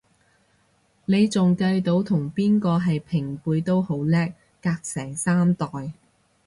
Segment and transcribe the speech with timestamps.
[1.05, 5.67] 你仲計到同邊個係平輩都好叻，隔成三代